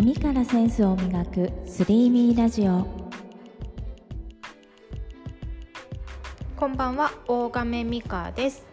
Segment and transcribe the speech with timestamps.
[0.00, 2.86] 耳からセンスを磨くスリーミーラジオ。
[6.54, 8.64] こんばんは大亀美香です。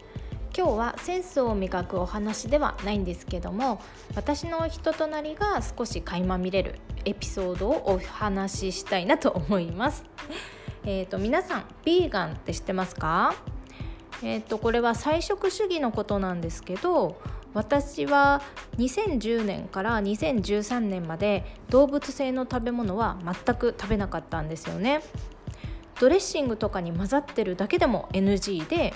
[0.56, 3.80] 今日はセンスを磨くお話ではないんですけども
[4.14, 10.04] 私の人となりが少し垣間見れるエピソードをお話ししたいなと思います。
[10.86, 13.34] えっ、と皆さんビーガンって知ってますか？
[14.22, 17.20] えーとこれは菜食主義のことなんですけど
[17.56, 18.42] 私は
[18.76, 25.00] 2010年から2013年まで動物性の食べ物は全く食べなかったんですよね。
[25.98, 28.92] ドレッシングとかに混ざってるだけでも NG で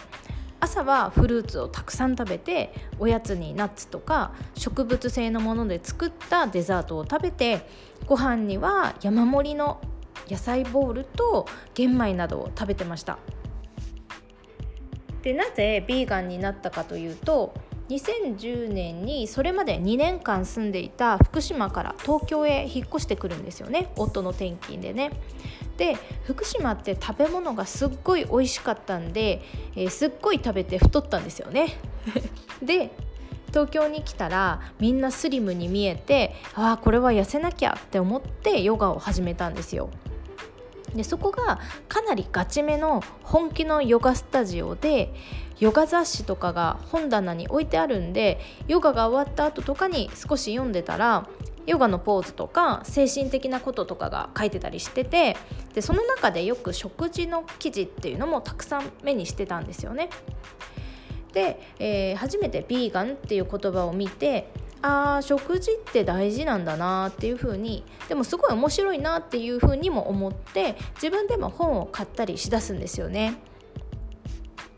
[0.60, 7.66] 朝はフルーツをたくさん食べておやつにナッツとか植物性のもので作ったデザートを食べて
[8.04, 9.80] ご飯には山盛りの
[10.28, 13.16] 野菜ボールと玄米などを食べてました。
[15.22, 17.54] でなぜビーガンになったかというと
[17.90, 25.10] 2010年にそれまで2年間住んでいた福島から東京へ引っ越してくるんですよね夫の転勤でね。
[25.76, 29.42] で福島って食べ物がすっごい美味しかったんで、
[29.74, 31.78] えー、すっごい食べて太ったんですよね。
[32.62, 32.90] で
[33.48, 39.90] 東京に来たらみんなスリムに見えてああこれは痩せなきゃって思ってヨガを始めたんですよ。
[40.94, 45.12] でそこがかなりガチめの本気のヨガスタジオで
[45.60, 51.28] ヨガ雑誌とかが本棚に置いてあるんでヨガが終わった後とかに少し読んでたら
[51.66, 55.36] ヨガのポーズとか精神的なこととかが書いてたりしてて
[55.74, 60.10] でその中でよく食事の記事っていうのもたくさん目にしてたんですよね。
[61.32, 64.50] で、えー、初めて「ビーガン」っていう言葉を見て
[64.82, 73.34] あ食事って大事なんだなっていう風にでもすごい面白いなっていう風にも思って自分でも本を買ったりしだすんですよね。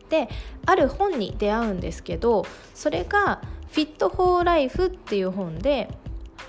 [0.09, 0.29] で
[0.65, 5.89] ある本に出会うんですけどそれが「フィット・フォー・ライフ」っていう本で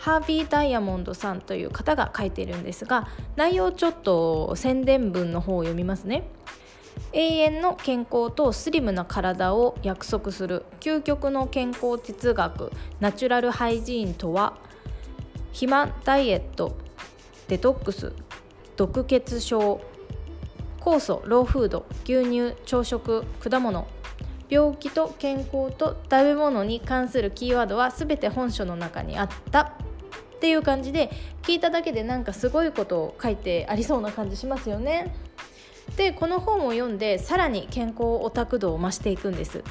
[0.01, 6.25] ハービー・ダイヤモンドさんという方が書いているんですが内容ちょっと宣伝文の方を読みますね。
[7.13, 10.65] 永遠の健康とスリムな体を約束する。
[10.81, 12.73] 究極の健康哲学。
[13.01, 14.59] ナチュラルハイジーンとは
[15.49, 16.77] 肥満ダイエット。
[17.49, 18.13] デトックス。
[18.77, 19.81] 毒血症。
[20.81, 21.87] 酵素ローフード。
[22.05, 23.25] 牛乳朝食。
[23.39, 23.87] 果物。
[24.49, 29.61] 病気と健康と食べ物に関するキーワードは全て本書の中にあった。
[30.37, 31.11] っていう感じで
[31.43, 35.15] 聞いただけでなんかすごいことを書いてありそうな感じしますよね。
[35.97, 39.63] でこの本を読んでさらに健康オタク度を増していくんです。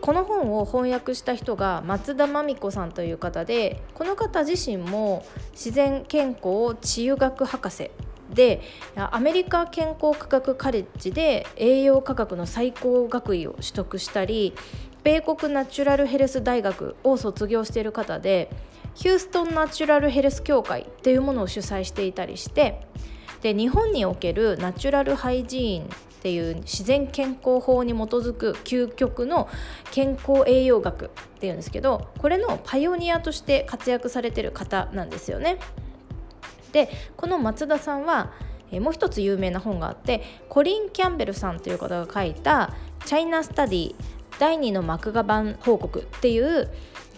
[0.00, 7.90] この本を翻訳した人が松田真美子さんという方でこの方自身も自然健康治癒学博士
[8.32, 8.62] で
[8.96, 14.54] アメリカ健康科学カレッジで栄養科学の最高学位を取得したり
[15.02, 18.50] 米国ナチュラルヘルス大学を卒業している方で
[18.94, 22.86] ヒューストンナチュラルヘルス協会っていうものを主催していたりして
[23.42, 29.48] で日本におけるナチュラルハイジーンっていう自然健康法に基づく究極の
[29.90, 31.08] 健康栄養学っ
[31.38, 35.58] ていうんですけどこれのパイオニアとして活躍されてる方なんですよね。
[36.72, 38.32] でこの松田さんは
[38.78, 42.74] もう一つ有名な本があってコリン・キャンベルさんという方が書いた
[43.04, 43.94] 「チャイナ・スタディ
[44.38, 46.70] 第2の麦芽版報告」っていう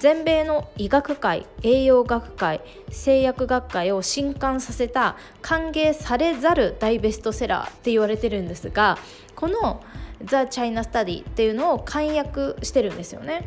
[0.03, 8.99] 全米の医学会栄養学会製薬学会を震撼させた歓迎されざる大ベストセラーって言われてるんですが
[9.37, 9.81] この
[10.25, 13.47] 「ザ・チャイナ・スタディ」っていうのを簡約してるんですよね。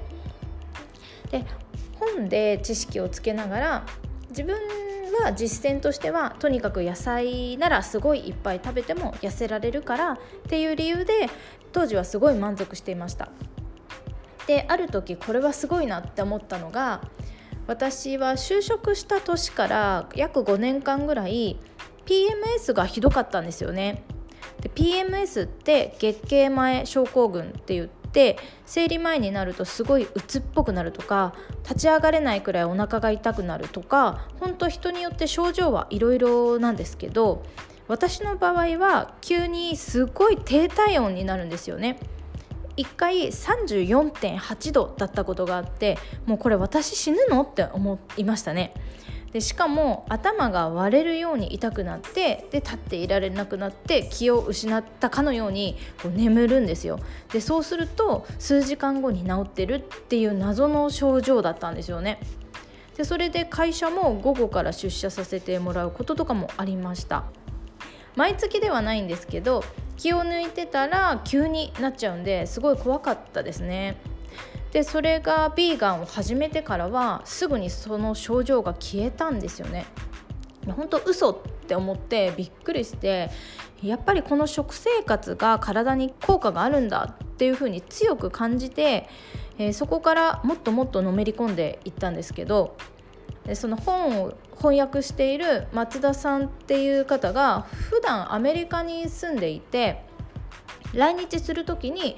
[1.29, 1.43] で
[1.99, 3.85] 本で知識をつけながら
[4.29, 4.55] 自分
[5.25, 10.17] は実践としてはとにかく野菜ならすごいいっぱい食べても痩せられるからっ
[10.47, 11.27] ていう理由で
[11.73, 13.27] 当時はすごい満足していました
[14.47, 17.01] である時これはすごいなって思ったのが
[17.67, 21.57] 私は就職した年から約5年間ぐらい
[22.05, 24.03] PMS がひどかったんですよね
[24.61, 31.33] で PMS って月経前症候群って言って生理前になるとすごい鬱っぽくなるとか
[31.63, 37.43] 立ち上がれないくらいお腹が痛くなるとか本当人によって症状はいろいろなんですけど
[37.87, 41.99] 私の場合は急にすごい低体温になるんですよね。
[42.77, 48.73] 1回34.8度だったことがあってもうこれ私死ぬのって思いましたね。
[49.31, 56.99] でしかも頭が割れるように痛くなってで立っていられなくなって気を失ったかのようにこう眠るんですよ。
[57.33, 62.19] でそうすると数時間後に治ってるっていう謎の症状だったんですよね。
[62.95, 67.25] でそれで会社も午後から出社させてもらうこととかもありました。
[68.15, 69.65] 毎月ではないんですけど
[69.97, 73.97] 気を抜いてたら急になっちゃうんですごい怖かったですね
[74.75, 79.85] でそれがビーガンを始めてからはすぐにその症状が消えたんですよね。
[80.73, 81.37] 本当嘘っ
[81.67, 83.29] て思ってびっくりして
[83.81, 89.07] やっぱりこの食生活が体に効果があるんだっていうふうに強く感じて、
[89.57, 92.75] えー、そこからもっともっとのめり込んでいったんですけど
[93.53, 100.01] その本を翻訳している松田さんっていう方が普段アメリカに住んでいて
[100.93, 102.17] 来日する時に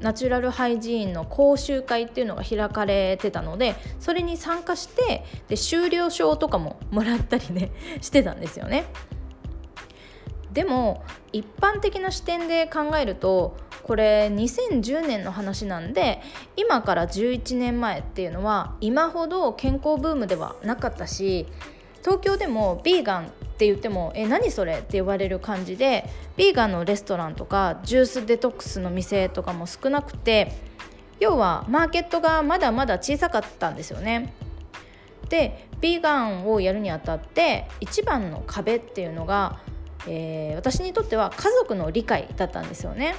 [0.00, 8.84] ナチュラルハイジーンの講習会っていうのが開かれてたのでそれに参加してで修了証とかももらったりねしてたんですよね。
[10.52, 11.02] でも
[11.32, 16.20] 一般的な視点で考えるとこれ2010年の話なんで
[16.56, 21.46] 今から11年前っていうのは今ほど健康ブームではなかったし
[22.02, 30.52] 東京でもビーガンって言っても「え何それ?」って言われる感じでビーガンのレストランとかジュースデトックスの店とかも少なくて
[31.20, 34.32] 要はマーケットがまだまだ小さかったんですよね。
[35.28, 39.60] でビーガンをやるにあたって一番の壁っていうのが、
[40.06, 43.14] えー、私にとっては家族の理解だったんですよね。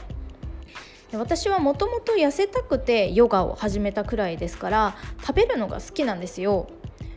[1.17, 6.69] 私はもともと痩せたくてヨガを始めたくらいですから食べるのが好きなんですよ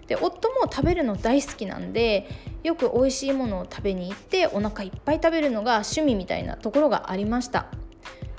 [0.08, 2.28] で夫も食べるの大好きなんで
[2.62, 7.66] よく美味しいものを食べに行ってお腹いっぱい食べるのが趣味みたいなところがありました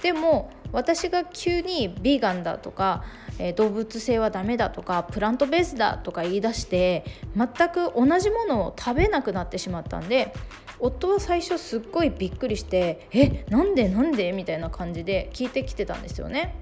[0.01, 3.03] でも私が急にビーガンだとか、
[3.39, 10.33] えー、動物性はダメだとかプラントベースだとか言い出して全く同じものを食べなくなってしまったんで
[10.79, 16.55] 夫は最初すっごいびっくりして「えなんでなんで?」みたいな感じで聞いてきてたんですよね。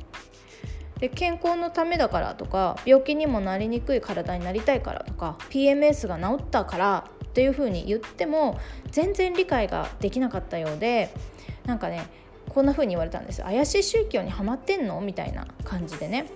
[1.00, 8.57] で健康のためだからとか病気にもなりにくい体になりたいからとか PMS が治ったからっていう風に言っても
[8.91, 11.09] 全然理解ができなかったようで
[11.65, 12.05] なんかね
[12.50, 15.01] こんな風に言われたんです怪しい宗教にはまってんの？
[15.01, 16.28] みたいな感じでね。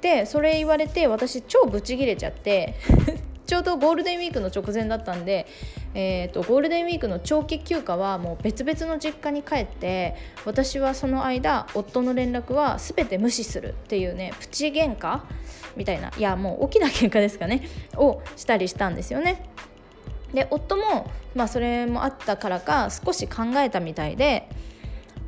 [0.00, 2.74] でそれ言われて私超ブチギレちゃって
[3.46, 5.46] ちょうどゴールデンウィークの直前だったんで、
[5.94, 15.20] えーと、ゴールデンウィークの長期休暇はもう別々の実家に帰って私はその間夫の連絡は全て無視するっていうねプチ喧嘩
[15.76, 17.62] みたいないやもう大きな喧嘩ですかね
[17.94, 19.44] をしたりしたんですよね。
[20.34, 24.48] で夫も、まあ、それもあったからか少し考えたみたいで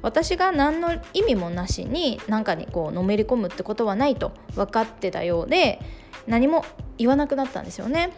[0.03, 5.81] 私が何の意味もなしに何かにこうのめり込むってことはないと分かってたようで
[6.27, 6.65] 何も
[6.99, 8.13] 言わなくなったんですよね。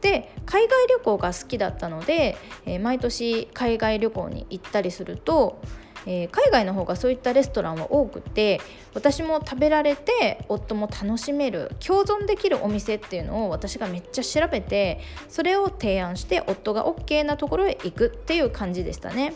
[0.00, 5.60] で海外旅行が好きだったので、えー、毎年海外旅行に行ったりすると、
[6.06, 8.62] えー、海外の方がそういったレストランは多くて
[8.94, 19.34] 私も食べられて夫も楽しめる共存できるお店っていうのを私がめっちゃ調べてそれを提案して夫が OK なところへ行くっていう感じでしたね。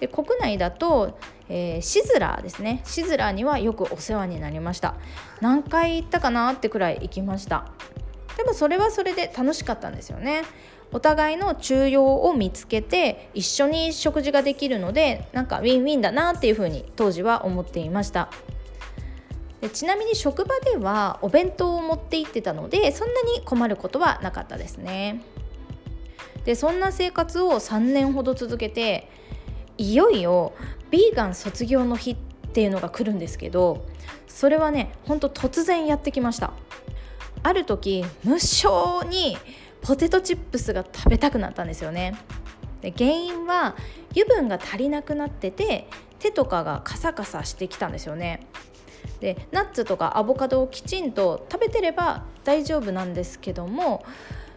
[0.00, 1.18] で国内だと、
[1.48, 2.82] えー、シズラーですね。
[2.84, 4.94] シズラーにはよくお世話になりました。
[5.40, 7.66] 何回行ったかなってくらい行きました。
[8.36, 10.42] でもそれはそれで楽しかったんですよね。
[10.92, 18.30] お互いの中庸を見つけて一緒に食事ができるのでなんかウィンウィンだなっていうふうに当時は思っていました。
[19.60, 25.22] でちなみに職場ではお弁当を持って行ってたのでそんなに困ることはなかったですね。
[26.44, 29.10] でそんな生活を3年ほど続けて
[29.78, 30.52] いよいよ
[30.90, 32.16] ビーガン卒業の日っ
[32.52, 33.86] ていうのが来るんですけど
[34.26, 36.52] それはねほんと突然やってきました。
[37.42, 39.38] ある時無性に
[39.80, 42.14] ポテトチップスが食べたくなったんですよね。
[42.80, 43.76] で原因は
[44.10, 45.88] 油分が足りなくなってて
[46.18, 48.46] 手とかがカサカサしてきたんですよね。
[49.20, 54.04] でナッツとかアボカドをきちんと食べてれば大丈夫なんですけども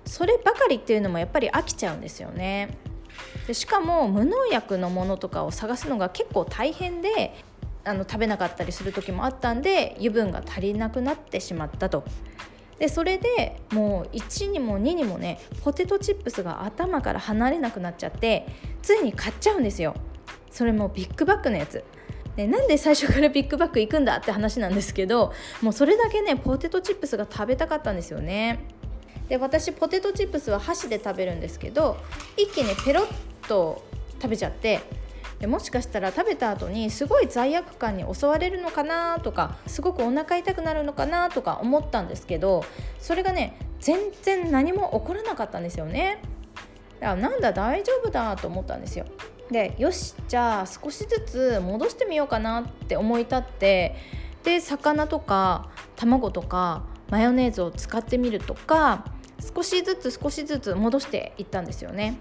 [0.05, 2.77] そればかりっていうのもやっぱり飽きちゃうんですよね。
[3.47, 7.35] でしかも無農薬のものとかを探すのが結構大変で
[7.83, 12.03] あの食べなかったりする時もあったんで油分が足りなくなってしまったと。
[12.77, 18.47] でそれでもう1にも2にもねポテトチップスが頭から離れなくなっちゃって
[18.81, 19.95] ついに買っちゃうんですよ。
[20.49, 21.83] それもビッグバッグのやつ。
[22.35, 28.59] でなんで最初からビッグバッグ行くんだって話なんですけどもうそれだけねポテトチップスが食べたかったんですよね。
[29.29, 31.97] で私ポテトチップスは箸で食べるんですけど
[32.37, 33.83] 一気にペロッと
[34.21, 34.81] 食べちゃって
[35.39, 42.63] でもしかしたら食べた後にすごい罪悪感に襲われるのかなとかすごくお腹痛くなるのかなとか思ったんですけど
[42.99, 46.21] それがね全然何も起こらなかったんですよね。
[46.99, 49.05] だからなんだ大丈夫だと思ったんですよ。
[49.49, 53.95] でよしじゃあ少しずつ戻してみようかなって思い立って
[54.43, 59.05] で魚とか卵とかマヨネーズを使ってみるとか
[59.55, 62.17] 少しずつ少しずつ戻していったんですよね。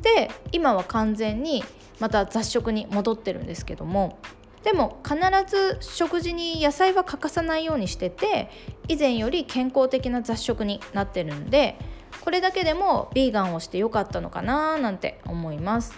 [0.00, 1.64] で今は完全に
[1.98, 4.18] また雑食に戻ってるんですけども
[4.62, 8.50] でも必ず食事に野菜は欠かさないようにしてて
[8.88, 11.78] 以前より健康的な雑食になってるんで
[12.20, 15.94] これだけでもビーガンをしてよかったのかななんて思います。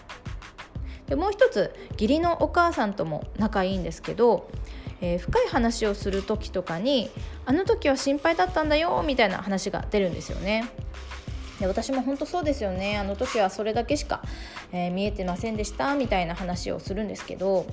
[1.06, 4.48] でもう一つ義理のお母さんとも仲いいんですけど、
[5.00, 7.10] えー、深い話をする時とかに
[7.44, 10.68] 「あの時は心配だったんだよ」みたいな話が出るんですよね。
[11.60, 14.22] で私も本当そうですよねあの時はそれだけしか、
[14.72, 17.66] えー、見えてませんでしたみたいな話をするんですけど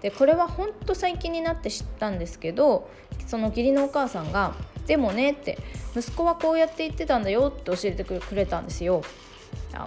[0.00, 2.88] でこれは本当最近になって知ったんですけど
[3.26, 4.54] その義理のお母さんが
[4.86, 5.58] 「でもね」って
[5.94, 9.02] 「息子はこうやって言ってたんだよ」って教えてくれたんですよ。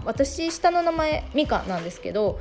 [0.05, 2.39] 私下の名前ミカなんですけど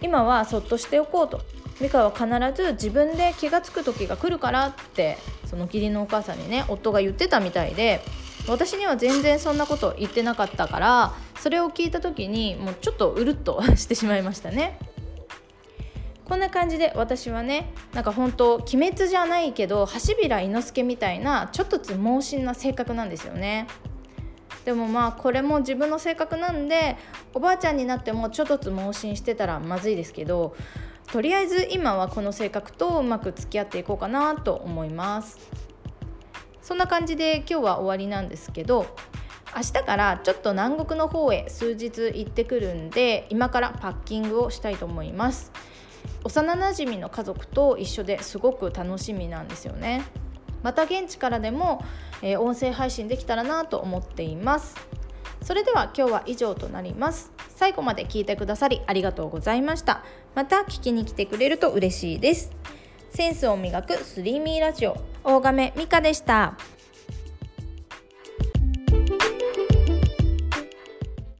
[0.00, 1.40] 今はそっとしておこうと
[1.80, 2.26] ミカは必
[2.62, 8.00] ず自分で気が付く時が来るからってその義理のお母さんにね夫が言ってたみたいで
[8.48, 14.78] 私には全然そんなこと言ってなかったからそれを聞いた時にもうちょっとうるっとしてしまいましたね。
[16.24, 23.66] こんな感じで私はねなんか本当鬼滅じゃないけど橋平伊之助みたいなちょっとつ猛進な性格なんですよね。
[24.64, 26.96] でもまあこれも自分の性格なんで
[27.34, 30.56] おばあちゃんになってもちょっとつ盲信してたらまずいですけど
[31.10, 35.38] とりあえず今はこの性格とうまく付き合っていこうかなと思います。
[36.60, 38.86] そんな感じで今日は終わりなんですけど
[39.54, 45.52] 明日からちょっと南国の方へ数日行ってくるんで今からパッキングをしたいと思います。
[46.24, 50.04] 幼なじみの家族と一緒ですごく楽しみなんですよね。
[50.62, 51.84] また現地からでも、
[52.22, 54.74] えー、音声配信できたらなと思っています。
[55.42, 57.33] それでは今日は以上となります。
[57.54, 60.04] 最後まで聞いてくださりありがとうございました。
[60.34, 62.50] また聞きに来てくれると嬉しいです。
[63.10, 64.96] センスを磨くスリーミーラジオ。
[65.22, 66.58] 大亀美香でした。